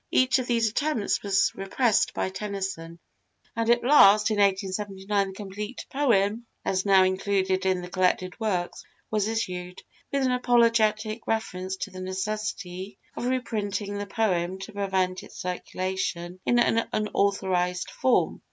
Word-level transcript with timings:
Each 0.09 0.39
of 0.39 0.47
these 0.47 0.67
attempts 0.67 1.21
was 1.21 1.51
repressed 1.53 2.15
by 2.15 2.29
Tennyson, 2.31 2.97
and 3.55 3.69
at 3.69 3.83
last 3.83 4.31
in 4.31 4.37
1879 4.37 5.27
the 5.27 5.33
complete 5.35 5.85
poem, 5.91 6.47
as 6.65 6.87
now 6.87 7.03
included 7.03 7.67
in 7.67 7.83
the 7.83 7.87
collected 7.87 8.39
Works, 8.39 8.83
was 9.11 9.27
issued, 9.27 9.83
with 10.11 10.23
an 10.23 10.31
apologetic 10.31 11.27
reference 11.27 11.75
to 11.81 11.91
the 11.91 12.01
necessity 12.01 12.97
of 13.15 13.25
reprinting 13.27 13.99
the 13.99 14.07
poem 14.07 14.57
to 14.61 14.73
prevent 14.73 15.21
its 15.21 15.37
circulation 15.39 16.39
in 16.47 16.57
an 16.57 16.87
unauthorised 16.91 17.91
form. 17.91 18.39